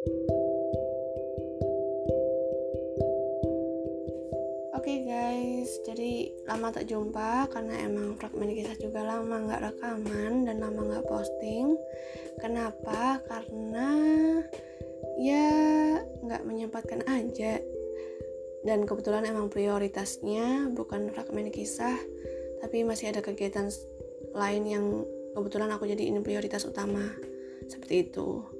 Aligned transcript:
Oke 0.00 0.16
okay 4.80 4.98
guys, 5.04 5.68
jadi 5.84 6.32
lama 6.48 6.72
tak 6.72 6.88
jumpa 6.88 7.52
karena 7.52 7.84
emang 7.84 8.16
fragmen 8.16 8.48
kisah 8.56 8.80
juga 8.80 9.04
lama 9.04 9.44
nggak 9.44 9.60
rekaman 9.60 10.48
dan 10.48 10.64
lama 10.64 10.88
nggak 10.88 11.04
posting. 11.04 11.76
Kenapa? 12.40 13.20
Karena 13.28 13.92
ya 15.20 15.52
nggak 16.00 16.48
menyempatkan 16.48 17.04
aja. 17.04 17.60
Dan 18.64 18.88
kebetulan 18.88 19.28
emang 19.28 19.52
prioritasnya 19.52 20.72
bukan 20.72 21.12
fragmen 21.12 21.52
kisah, 21.52 22.00
tapi 22.64 22.88
masih 22.88 23.12
ada 23.12 23.20
kegiatan 23.20 23.68
lain 24.32 24.64
yang 24.64 25.04
kebetulan 25.36 25.68
aku 25.76 25.84
jadi 25.84 26.08
ini 26.08 26.24
prioritas 26.24 26.64
utama 26.64 27.04
seperti 27.68 28.08
itu. 28.08 28.59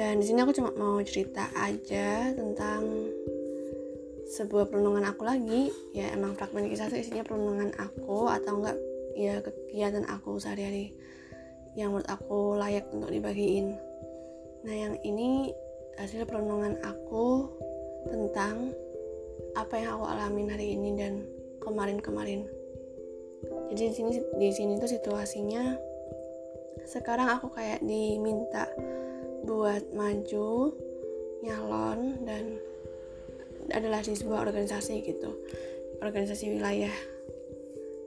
Dan 0.00 0.16
di 0.16 0.24
sini 0.24 0.40
aku 0.40 0.56
cuma 0.56 0.72
mau 0.80 0.96
cerita 1.04 1.52
aja 1.60 2.32
tentang 2.32 2.88
sebuah 4.32 4.72
perenungan 4.72 5.04
aku 5.04 5.28
lagi. 5.28 5.68
Ya 5.92 6.08
emang 6.16 6.40
fragmen 6.40 6.72
kisah 6.72 6.88
itu 6.88 7.04
isinya 7.04 7.20
perenungan 7.20 7.76
aku 7.76 8.32
atau 8.32 8.64
enggak 8.64 8.80
ya 9.12 9.44
kegiatan 9.44 10.08
aku 10.08 10.40
sehari-hari 10.40 10.96
yang 11.76 11.92
menurut 11.92 12.08
aku 12.08 12.56
layak 12.56 12.88
untuk 12.96 13.12
dibagiin. 13.12 13.76
Nah 14.64 14.72
yang 14.72 14.96
ini 15.04 15.52
hasil 16.00 16.24
perenungan 16.24 16.80
aku 16.80 17.52
tentang 18.08 18.72
apa 19.52 19.84
yang 19.84 20.00
aku 20.00 20.04
alamin 20.08 20.48
hari 20.48 20.80
ini 20.80 20.96
dan 20.96 21.28
kemarin-kemarin. 21.60 22.48
Jadi 23.68 23.82
di 23.84 23.92
sini 23.92 24.10
di 24.16 24.48
sini 24.48 24.80
tuh 24.80 24.88
situasinya 24.88 25.76
sekarang 26.88 27.28
aku 27.36 27.52
kayak 27.52 27.84
diminta 27.84 28.64
buat 29.44 29.92
maju 29.96 30.74
nyalon 31.40 32.20
dan 32.28 32.60
adalah 33.72 34.02
di 34.02 34.12
sebuah 34.12 34.44
organisasi 34.48 35.04
gitu. 35.04 35.30
Organisasi 36.00 36.56
wilayah 36.56 36.92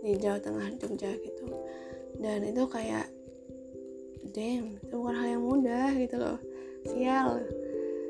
di 0.04 0.20
Jawa 0.20 0.42
Tengah 0.42 0.76
Jogja 0.82 1.14
gitu. 1.18 1.48
Dan 2.20 2.46
itu 2.46 2.64
kayak 2.68 3.08
damn 4.34 4.80
itu 4.80 4.94
bukan 4.96 5.16
hal 5.16 5.28
yang 5.40 5.44
mudah 5.46 5.90
gitu 5.96 6.16
loh. 6.20 6.40
Sial 6.84 7.44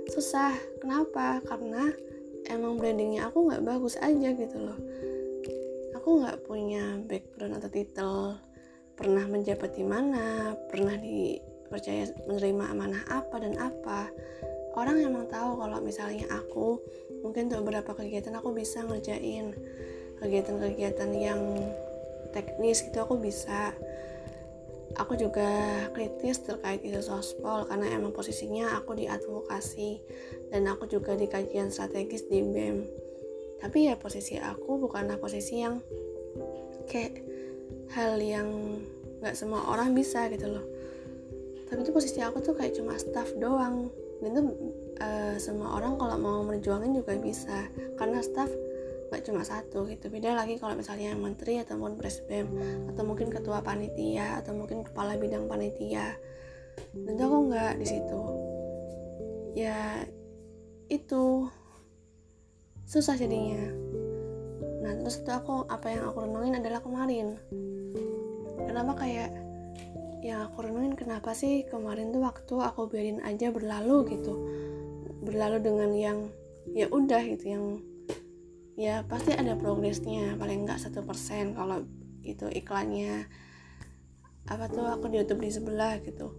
susah. 0.10 0.56
Kenapa? 0.82 1.40
Karena 1.46 1.90
emang 2.50 2.76
brandingnya 2.76 3.30
aku 3.30 3.48
nggak 3.48 3.64
bagus 3.64 3.96
aja 4.02 4.30
gitu 4.34 4.58
loh. 4.58 4.80
Aku 5.96 6.20
nggak 6.20 6.44
punya 6.44 7.00
background 7.06 7.62
atau 7.62 7.70
titel. 7.72 8.16
Pernah 8.94 9.26
menjabat 9.26 9.74
di 9.74 9.86
mana? 9.86 10.54
Pernah 10.70 10.98
dipercaya 11.74 12.06
menerima 12.30 12.70
amanah 12.70 13.02
apa 13.10 13.42
dan 13.42 13.58
apa. 13.58 14.14
Orang 14.78 15.02
emang 15.02 15.26
tahu 15.26 15.58
kalau 15.58 15.82
misalnya 15.82 16.30
aku 16.30 16.78
mungkin 17.26 17.50
untuk 17.50 17.66
beberapa 17.66 17.98
kegiatan 17.98 18.38
aku 18.38 18.54
bisa 18.54 18.86
ngerjain 18.86 19.58
kegiatan-kegiatan 20.22 21.10
yang 21.18 21.42
teknis 22.30 22.86
gitu 22.86 23.02
aku 23.02 23.18
bisa. 23.18 23.74
Aku 25.02 25.18
juga 25.18 25.50
kritis 25.98 26.46
terkait 26.46 26.86
isu 26.86 27.02
sospol 27.02 27.66
karena 27.66 27.90
emang 27.98 28.14
posisinya 28.14 28.78
aku 28.78 28.94
di 28.94 29.10
advokasi 29.10 29.98
dan 30.54 30.70
aku 30.70 30.86
juga 30.86 31.18
di 31.18 31.26
kajian 31.26 31.74
strategis 31.74 32.30
di 32.30 32.46
BEM 32.46 32.86
tapi 33.58 33.88
ya 33.88 33.96
posisi 33.96 34.36
aku 34.36 34.76
bukanlah 34.76 35.16
posisi 35.16 35.64
yang 35.64 35.80
kayak 36.86 37.24
hal 37.96 38.20
yang 38.20 38.78
nggak 39.24 39.40
semua 39.40 39.64
orang 39.72 39.96
bisa 39.96 40.28
gitu 40.28 40.52
loh 40.52 40.73
tapi 41.68 41.80
itu 41.84 41.92
posisi 41.92 42.20
aku 42.20 42.44
tuh 42.44 42.54
kayak 42.56 42.76
cuma 42.78 42.96
staff 43.00 43.32
doang. 43.40 43.90
Dan 44.24 44.30
itu 44.36 44.42
uh, 45.04 45.36
semua 45.36 45.76
orang 45.76 46.00
kalau 46.00 46.16
mau 46.20 46.40
menjuangin 46.48 46.96
juga 46.96 47.18
bisa. 47.20 47.68
Karena 48.00 48.24
staff 48.24 48.50
nggak 49.14 49.24
cuma 49.30 49.46
satu 49.46 49.86
gitu. 49.86 50.10
Beda 50.10 50.34
lagi 50.34 50.58
kalau 50.58 50.74
misalnya 50.74 51.14
menteri 51.14 51.62
ataupun 51.62 51.94
presbem 52.00 52.50
atau 52.90 53.04
mungkin 53.06 53.30
ketua 53.30 53.62
panitia 53.62 54.42
atau 54.42 54.58
mungkin 54.58 54.82
kepala 54.82 55.20
bidang 55.20 55.46
panitia. 55.46 56.18
Dan 56.98 57.22
aku 57.22 57.38
nggak 57.54 57.74
di 57.78 57.86
situ. 57.86 58.22
Ya 59.54 60.02
itu 60.90 61.46
susah 62.90 63.14
jadinya. 63.14 63.70
Nah 64.82 64.94
terus 65.00 65.22
itu 65.22 65.30
aku 65.30 65.70
apa 65.70 65.94
yang 65.94 66.10
aku 66.10 66.26
renungin 66.26 66.58
adalah 66.58 66.82
kemarin. 66.82 67.38
Kenapa 68.66 68.98
kayak 68.98 69.30
yang 70.24 70.48
aku 70.48 70.64
renungin 70.64 70.96
kenapa 70.96 71.36
sih 71.36 71.68
kemarin 71.68 72.16
tuh 72.16 72.24
waktu 72.24 72.56
aku 72.56 72.88
biarin 72.88 73.20
aja 73.28 73.52
berlalu 73.52 74.16
gitu. 74.16 74.34
Berlalu 75.20 75.60
dengan 75.60 75.92
yang 75.92 76.20
ya 76.72 76.88
udah 76.88 77.22
gitu 77.28 77.46
yang 77.52 77.66
ya 78.80 79.04
pasti 79.06 79.36
ada 79.36 79.60
progresnya 79.60 80.40
paling 80.40 80.64
enggak 80.64 80.80
satu 80.80 81.04
persen 81.04 81.52
kalau 81.54 81.84
itu 82.24 82.48
iklannya 82.48 83.28
apa 84.48 84.72
tuh 84.72 84.88
aku 84.88 85.12
di 85.12 85.20
YouTube 85.20 85.44
di 85.44 85.52
sebelah 85.52 86.00
gitu. 86.00 86.32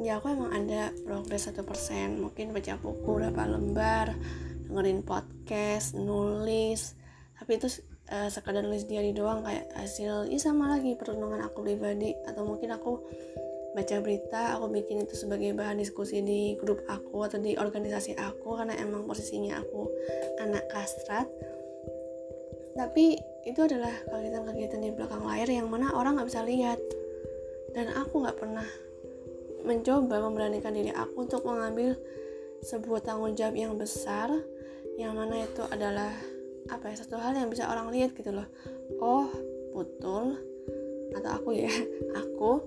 Ya 0.00 0.16
aku 0.16 0.32
emang 0.32 0.56
ada 0.56 0.96
progres 1.04 1.44
satu 1.44 1.60
persen 1.68 2.24
mungkin 2.24 2.56
baca 2.56 2.80
buku 2.80 3.20
berapa 3.20 3.44
lembar 3.44 4.16
dengerin 4.64 5.04
podcast 5.04 5.92
nulis 5.92 6.96
tapi 7.36 7.60
itu 7.60 7.68
uh, 8.10 8.28
sekadar 8.28 8.66
nulis 8.66 8.84
diary 8.84 9.14
doang 9.14 9.46
kayak 9.46 9.70
hasil 9.78 10.26
ya 10.26 10.38
sama 10.42 10.68
lagi 10.68 10.98
perenungan 10.98 11.40
aku 11.46 11.62
pribadi. 11.64 12.12
Atau 12.26 12.44
mungkin 12.44 12.74
aku 12.74 13.00
baca 13.70 13.96
berita 14.02 14.58
aku 14.58 14.66
bikin 14.74 15.06
itu 15.06 15.14
sebagai 15.14 15.54
bahan 15.54 15.78
diskusi 15.78 16.18
di 16.26 16.58
grup 16.58 16.82
aku 16.90 17.22
atau 17.22 17.38
di 17.38 17.54
organisasi 17.54 18.18
aku 18.18 18.58
karena 18.58 18.74
emang 18.82 19.06
posisinya 19.06 19.62
aku 19.62 19.86
anak 20.42 20.66
kastrat. 20.68 21.30
Tapi 22.74 23.18
itu 23.46 23.60
adalah 23.64 23.92
kegiatan-kegiatan 24.10 24.80
di 24.82 24.90
belakang 24.94 25.22
layar 25.26 25.48
yang 25.48 25.70
mana 25.70 25.94
orang 25.94 26.18
nggak 26.18 26.28
bisa 26.28 26.42
lihat. 26.42 26.78
Dan 27.70 27.94
aku 27.94 28.26
nggak 28.26 28.38
pernah 28.38 28.66
mencoba 29.62 30.18
memberanikan 30.18 30.74
diri 30.74 30.90
aku 30.90 31.28
untuk 31.28 31.46
mengambil 31.46 31.94
sebuah 32.60 33.00
tanggung 33.04 33.32
jawab 33.38 33.56
yang 33.56 33.74
besar 33.76 34.28
yang 35.00 35.16
mana 35.16 35.48
itu 35.48 35.64
adalah 35.72 36.12
apa 36.68 36.92
ya 36.92 36.96
satu 37.00 37.16
hal 37.16 37.32
yang 37.32 37.48
bisa 37.48 37.64
orang 37.70 37.88
lihat 37.88 38.12
gitu 38.12 38.34
loh. 38.34 38.46
Oh 39.00 39.30
betul. 39.72 40.36
Atau 41.16 41.30
aku 41.30 41.50
ya 41.56 41.70
aku 42.20 42.60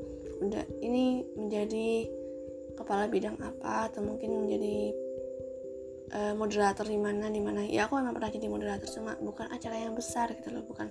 udah 0.43 0.65
ini 0.81 1.23
menjadi 1.37 2.09
kepala 2.73 3.05
bidang 3.05 3.37
apa 3.39 3.93
atau 3.93 4.01
mungkin 4.01 4.43
menjadi 4.43 4.91
uh, 6.11 6.33
moderator 6.33 6.87
di 6.87 6.97
mana 6.97 7.29
di 7.29 7.41
mana. 7.43 7.61
Ya 7.67 7.85
aku 7.85 8.01
emang 8.01 8.17
pernah 8.17 8.33
jadi 8.33 8.47
moderator 8.49 8.89
cuma 8.89 9.13
bukan 9.21 9.47
acara 9.53 9.77
yang 9.77 9.93
besar 9.93 10.33
gitu 10.33 10.49
loh 10.49 10.65
bukan 10.65 10.89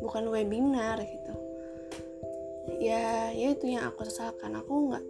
bukan 0.00 0.24
webinar 0.32 0.98
gitu. 1.04 1.34
Ya 2.80 3.32
ya 3.34 3.52
itu 3.52 3.68
yang 3.68 3.88
aku 3.92 4.08
sesalkan. 4.08 4.56
Aku 4.56 4.92
nggak 4.92 5.04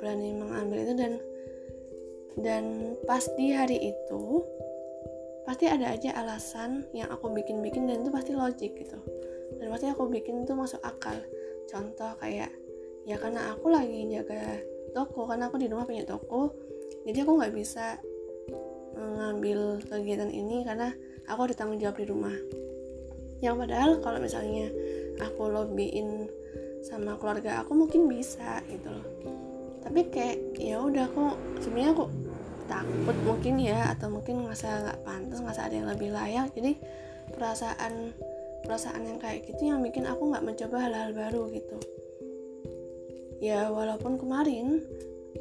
berani 0.00 0.32
mengambil 0.32 0.88
itu 0.88 0.94
dan 0.96 1.12
dan 2.40 2.64
pas 3.04 3.26
di 3.36 3.52
hari 3.52 3.92
itu 3.92 4.44
pasti 5.50 5.66
ada 5.66 5.90
aja 5.90 6.14
alasan 6.14 6.86
yang 6.94 7.10
aku 7.10 7.26
bikin-bikin 7.34 7.90
dan 7.90 8.06
itu 8.06 8.10
pasti 8.14 8.38
logik 8.38 8.70
gitu. 8.78 9.02
Dan 9.58 9.66
pasti 9.74 9.90
aku 9.90 10.06
bikin 10.06 10.46
itu 10.46 10.54
masuk 10.54 10.78
akal. 10.86 11.18
Contoh 11.66 12.14
kayak 12.22 12.54
ya 13.02 13.18
karena 13.18 13.50
aku 13.50 13.66
lagi 13.66 14.06
jaga 14.06 14.62
toko 14.94 15.26
karena 15.26 15.50
aku 15.50 15.58
di 15.58 15.66
rumah 15.66 15.88
punya 15.88 16.06
toko 16.06 16.54
jadi 17.02 17.24
aku 17.24 17.32
nggak 17.40 17.54
bisa 17.56 17.96
mengambil 18.94 19.80
kegiatan 19.82 20.28
ini 20.28 20.62
karena 20.62 20.92
aku 21.26 21.50
ada 21.50 21.54
tanggung 21.58 21.82
jawab 21.82 21.98
di 21.98 22.06
rumah. 22.06 22.36
Yang 23.42 23.66
padahal 23.66 23.90
kalau 24.06 24.18
misalnya 24.22 24.70
aku 25.18 25.50
lobbyin 25.50 26.30
sama 26.86 27.18
keluarga 27.18 27.66
aku 27.66 27.74
mungkin 27.74 28.06
bisa 28.06 28.62
gitu 28.70 28.86
loh. 28.86 29.06
Tapi 29.82 30.14
kayak 30.14 30.60
ya 30.62 30.78
udah 30.78 31.10
aku 31.10 31.34
sebenarnya 31.58 31.90
aku 31.98 32.04
takut 32.70 33.16
mungkin 33.26 33.58
ya 33.58 33.90
atau 33.90 34.06
mungkin 34.06 34.46
ngerasa 34.46 34.86
nggak 34.86 35.00
pantas 35.02 35.42
ngerasa 35.42 35.66
ada 35.66 35.74
yang 35.74 35.88
lebih 35.90 36.14
layak. 36.14 36.54
Jadi 36.54 36.72
perasaan 37.34 38.14
perasaan 38.62 39.02
yang 39.02 39.18
kayak 39.18 39.50
gitu 39.50 39.74
yang 39.74 39.82
bikin 39.82 40.06
aku 40.06 40.30
nggak 40.30 40.46
mencoba 40.46 40.86
hal-hal 40.86 41.10
baru 41.10 41.42
gitu. 41.50 41.78
Ya 43.42 43.66
walaupun 43.74 44.14
kemarin 44.14 44.86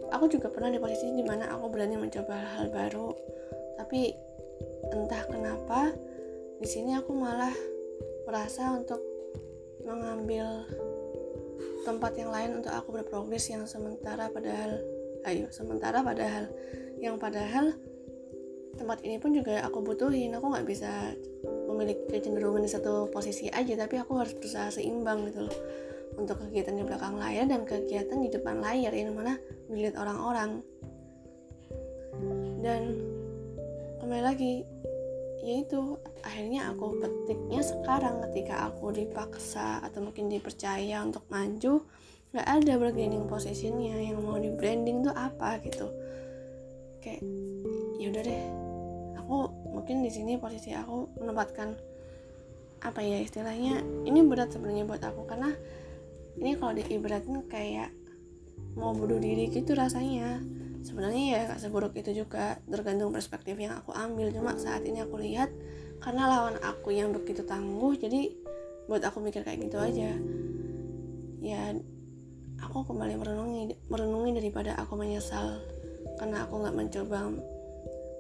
aku 0.10 0.26
juga 0.34 0.50
pernah 0.50 0.74
di 0.74 0.82
posisi 0.82 1.14
di 1.14 1.22
mana 1.22 1.54
aku 1.54 1.70
berani 1.70 2.02
mencoba 2.02 2.34
hal, 2.34 2.66
-hal 2.66 2.68
baru. 2.74 3.14
Tapi 3.78 4.10
entah 4.90 5.24
kenapa 5.30 5.94
di 6.58 6.68
sini 6.68 6.98
aku 6.98 7.14
malah 7.14 7.54
merasa 8.26 8.74
untuk 8.74 9.00
mengambil 9.86 10.66
tempat 11.88 12.12
yang 12.20 12.30
lain 12.30 12.60
untuk 12.60 12.74
aku 12.76 12.94
berprogres 13.00 13.48
yang 13.50 13.64
sementara 13.64 14.28
padahal 14.30 14.78
ayo 15.26 15.48
sementara 15.50 16.04
padahal 16.04 16.52
yang 17.00 17.16
padahal 17.16 17.72
tempat 18.76 19.04
ini 19.04 19.20
pun 19.20 19.36
juga 19.36 19.64
aku 19.64 19.84
butuhin. 19.84 20.36
Aku 20.36 20.52
nggak 20.52 20.68
bisa 20.68 21.16
memiliki 21.68 22.08
kecenderungan 22.12 22.64
di 22.64 22.72
satu 22.72 23.08
posisi 23.12 23.52
aja 23.52 23.76
tapi 23.76 24.00
aku 24.00 24.20
harus 24.20 24.36
berusaha 24.36 24.72
seimbang 24.72 25.28
gitu 25.32 25.48
loh. 25.48 25.58
Untuk 26.20 26.44
kegiatan 26.44 26.76
di 26.76 26.84
belakang 26.84 27.16
layar 27.16 27.48
dan 27.48 27.64
kegiatan 27.64 28.20
di 28.20 28.28
depan 28.28 28.60
layar 28.60 28.92
yang 28.92 29.16
mana 29.16 29.40
dilihat 29.72 29.96
orang-orang. 29.96 30.60
Dan 32.60 33.00
kembali 34.04 34.24
lagi 34.24 34.54
yaitu 35.40 35.96
akhirnya 36.20 36.68
aku 36.76 37.00
petiknya 37.00 37.64
sekarang 37.64 38.20
ketika 38.28 38.68
aku 38.68 38.92
dipaksa 38.92 39.80
atau 39.80 40.04
mungkin 40.04 40.28
dipercaya 40.28 41.00
untuk 41.00 41.24
maju 41.32 41.80
nggak 42.36 42.48
ada 42.48 42.74
bargaining 42.76 43.24
positionnya. 43.32 43.96
Yang 44.04 44.20
mau 44.20 44.36
di 44.36 44.52
branding 44.52 45.08
tuh 45.08 45.16
apa 45.16 45.64
gitu 45.64 45.88
kayak 47.00 47.24
ya 48.00 48.12
udah 48.12 48.24
deh 48.24 48.44
aku 49.20 49.36
mungkin 49.76 50.04
di 50.04 50.12
sini 50.12 50.40
posisi 50.40 50.72
aku 50.76 51.20
menempatkan 51.20 51.76
apa 52.80 53.04
ya 53.04 53.20
istilahnya 53.20 53.84
ini 54.08 54.24
berat 54.24 54.56
sebenarnya 54.56 54.88
buat 54.88 55.04
aku 55.04 55.28
karena 55.28 55.52
ini 56.40 56.56
kalau 56.56 56.72
diibaratin 56.72 57.44
kayak 57.52 57.92
mau 58.80 58.96
bunuh 58.96 59.20
diri 59.20 59.52
gitu 59.52 59.76
rasanya. 59.76 60.40
Sebenarnya 60.80 61.24
ya 61.36 61.40
gak 61.52 61.60
seburuk 61.60 61.94
itu 62.00 62.16
juga 62.16 62.64
tergantung 62.64 63.12
perspektif 63.12 63.60
yang 63.60 63.84
aku 63.84 63.92
ambil. 63.92 64.32
Cuma 64.32 64.56
saat 64.56 64.88
ini 64.88 65.04
aku 65.04 65.20
lihat 65.20 65.52
karena 66.00 66.32
lawan 66.32 66.56
aku 66.64 66.96
yang 66.96 67.12
begitu 67.12 67.44
tangguh 67.44 68.00
jadi 68.00 68.32
buat 68.88 69.04
aku 69.04 69.20
mikir 69.20 69.44
kayak 69.44 69.68
gitu 69.68 69.76
aja. 69.76 70.16
Ya 71.44 71.76
aku 72.64 72.88
kembali 72.88 73.20
merenungi 73.20 73.76
merenungi 73.92 74.32
daripada 74.40 74.80
aku 74.80 74.96
menyesal 74.96 75.60
karena 76.20 76.44
aku 76.44 76.60
nggak 76.60 76.76
mencoba 76.76 77.32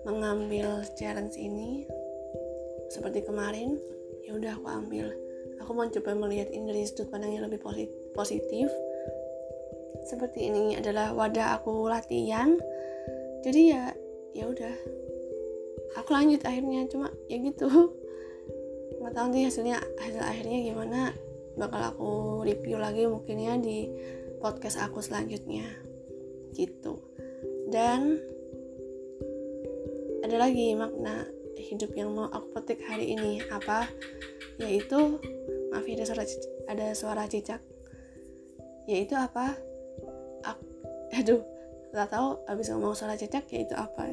mengambil 0.07 0.87
challenge 0.95 1.35
ini. 1.35 1.83
Seperti 2.87 3.27
kemarin 3.27 3.75
ya 4.23 4.39
udah 4.39 4.55
aku 4.55 4.67
ambil. 4.71 5.11
Aku 5.59 5.75
mau 5.75 5.85
coba 5.91 6.15
melihat 6.15 6.49
ini 6.55 6.71
dari 6.71 6.87
sudut 6.87 7.11
pandang 7.11 7.35
yang 7.35 7.45
lebih 7.45 7.59
positif. 8.15 8.71
Seperti 10.07 10.47
ini 10.47 10.79
adalah 10.79 11.11
wadah 11.11 11.59
aku 11.59 11.91
latihan. 11.91 12.55
Jadi 13.43 13.61
ya 13.75 13.91
ya 14.31 14.47
udah. 14.47 14.73
Aku 15.99 16.15
lanjut 16.15 16.39
akhirnya 16.47 16.87
cuma 16.87 17.11
ya 17.27 17.37
gitu. 17.43 17.67
Nggak 19.03 19.11
tahu 19.11 19.25
nanti 19.27 19.39
hasilnya 19.43 19.77
hasil 19.99 20.23
akhirnya 20.23 20.57
gimana. 20.63 21.11
Bakal 21.59 21.81
aku 21.91 22.11
review 22.47 22.79
lagi 22.79 23.03
mungkin 23.03 23.35
ya 23.35 23.59
di 23.59 23.91
podcast 24.39 24.79
aku 24.79 25.03
selanjutnya. 25.03 25.67
Gitu 26.55 27.09
dan 27.69 28.17
ada 30.25 30.35
lagi 30.41 30.73
makna 30.73 31.25
hidup 31.57 31.93
yang 31.93 32.13
mau 32.17 32.25
aku 32.33 32.57
petik 32.57 32.81
hari 32.89 33.13
ini. 33.13 33.45
Apa? 33.53 33.85
Yaitu 34.57 35.21
maaf 35.69 35.85
ya 35.85 35.95
ada 36.01 36.05
suara 36.05 36.23
ada 36.65 36.87
suara 36.97 37.23
cicak. 37.29 37.61
Yaitu 38.89 39.13
apa? 39.13 39.53
Aku, 40.49 40.63
aduh 41.17 41.41
nggak 41.89 42.09
tahu 42.09 42.37
abis 42.45 42.69
ngomong 42.73 42.97
suara 42.97 43.13
cicak 43.13 43.45
yaitu 43.53 43.77
apa? 43.77 44.09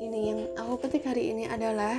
Ini 0.00 0.18
yang 0.20 0.40
aku 0.56 0.84
petik 0.84 1.04
hari 1.08 1.32
ini 1.32 1.48
adalah 1.48 1.96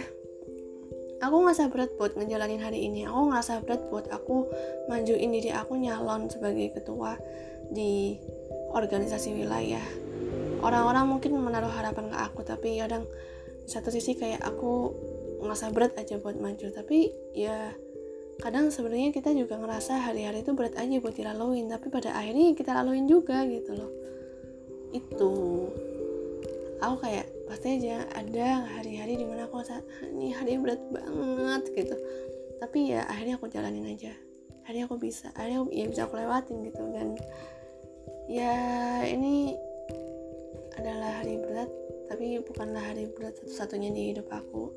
aku 1.22 1.36
ngerasa 1.42 1.69
berat 1.69 1.94
buat 1.98 2.13
ngejalanin 2.18 2.62
hari 2.62 2.86
ini. 2.86 3.10
Aku 3.10 3.34
ngerasa 3.34 3.66
berat 3.66 3.81
buat 3.90 4.10
aku 4.13 4.46
majuin 4.90 5.34
diri 5.34 5.54
aku 5.54 5.78
nyalon 5.78 6.30
sebagai 6.30 6.74
ketua 6.78 7.18
di 7.69 8.18
organisasi 8.74 9.38
wilayah 9.38 10.00
orang-orang 10.62 11.06
mungkin 11.10 11.36
menaruh 11.42 11.69
harapan 11.74 12.13
ke 12.13 12.18
aku 12.18 12.42
tapi 12.46 12.78
kadang 12.80 13.04
satu 13.66 13.94
sisi 13.94 14.18
kayak 14.18 14.42
aku 14.42 14.94
ngerasa 15.42 15.74
berat 15.74 15.98
aja 15.98 16.22
buat 16.22 16.38
maju. 16.38 16.69
Tapi 16.69 17.10
ya 17.34 17.74
kadang 18.42 18.74
sebenarnya 18.74 19.13
kita 19.13 19.34
juga 19.34 19.58
ngerasa 19.58 20.02
hari-hari 20.02 20.42
itu 20.42 20.54
berat 20.54 20.78
aja 20.78 20.98
buat 20.98 21.13
dilaluin 21.13 21.69
tapi 21.69 21.94
pada 21.94 22.13
akhirnya 22.18 22.54
kita 22.58 22.72
laluin 22.78 23.06
juga 23.10 23.44
gitu 23.50 23.74
loh. 23.75 23.92
Itu. 24.94 25.34
Aku 26.81 26.98
kayak 26.98 27.30
pasti 27.46 27.78
aja 27.78 28.10
ada 28.18 28.66
hari-hari 28.80 29.13
di 29.13 29.25
mana 29.28 29.46
aku 29.46 29.62
rasa 29.62 29.86
ini 30.10 30.34
hari 30.34 30.58
berat 30.58 30.81
banget 30.90 31.63
gitu. 31.78 31.96
Tapi 32.58 32.94
ya 32.94 33.06
akhirnya 33.06 33.38
aku 33.38 33.50
jalanin 33.50 33.86
aja. 33.90 34.13
Hari 34.66 34.86
aku 34.86 34.98
bisa 34.98 35.30
akhirnya 35.34 35.66
ya 35.74 35.86
bisa 35.90 36.10
aku 36.10 36.18
lewatin 36.18 36.66
gitu. 36.66 36.81
Dan 36.90 37.18
ya 38.25 38.58
ini 39.06 39.54
adalah 40.81 41.22
hari 41.22 41.38
berat 41.38 41.69
tapi 42.10 42.42
bukanlah 42.42 42.81
hari 42.81 43.06
berat 43.07 43.38
satu-satunya 43.38 43.94
di 43.94 44.01
hidup 44.12 44.28
aku 44.33 44.74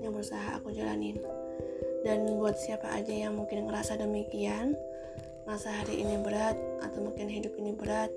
yang 0.00 0.16
berusaha 0.16 0.56
aku 0.56 0.72
jalanin. 0.72 1.20
Dan 2.02 2.26
buat 2.40 2.56
siapa 2.56 2.88
aja 2.90 3.12
yang 3.12 3.36
mungkin 3.36 3.68
ngerasa 3.68 4.00
demikian 4.00 4.72
ngerasa 5.46 5.70
hari 5.70 6.02
ini 6.02 6.18
berat 6.24 6.58
atau 6.82 7.06
mungkin 7.06 7.30
hidup 7.30 7.54
ini 7.54 7.70
berat 7.70 8.10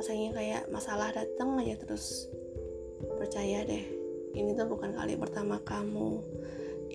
rasanya 0.00 0.32
kayak 0.38 0.62
masalah 0.72 1.12
datang 1.12 1.58
aja 1.60 1.76
terus. 1.76 2.30
Percaya 3.20 3.66
deh 3.66 3.84
ini 4.36 4.52
tuh 4.56 4.68
bukan 4.68 4.96
kali 4.96 5.18
pertama 5.18 5.60
kamu. 5.64 6.22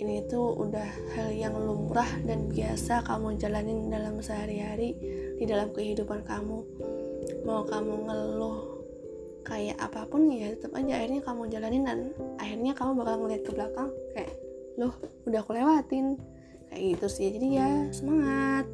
Ini 0.01 0.25
tuh 0.25 0.65
udah 0.65 0.89
hal 1.13 1.30
yang 1.30 1.54
lumrah 1.54 2.09
dan 2.25 2.50
biasa 2.50 3.06
kamu 3.06 3.38
jalanin 3.38 3.92
dalam 3.92 4.18
sehari-hari 4.18 4.97
di 5.38 5.45
dalam 5.45 5.69
kehidupan 5.69 6.25
kamu. 6.25 6.57
Mau 7.45 7.62
kamu 7.69 8.09
ngeluh 8.09 8.81
kayak 9.41 9.77
apa 9.81 10.05
pun 10.05 10.29
ya 10.29 10.53
tetap 10.53 10.73
aja 10.77 10.93
akhirnya 11.01 11.21
kamu 11.25 11.41
jalanin 11.49 11.83
dan 11.83 11.99
akhirnya 12.38 12.73
kamu 12.77 12.91
bakal 13.01 13.15
ngeliat 13.21 13.43
ke 13.43 13.51
belakang 13.51 13.89
kayak 14.13 14.33
loh 14.79 14.93
udah 15.27 15.39
aku 15.43 15.51
lewatin. 15.55 16.17
Kayak 16.71 16.81
gitu 16.95 17.07
sih. 17.11 17.27
Jadi 17.35 17.47
ya 17.59 17.69
semangat 17.91 18.65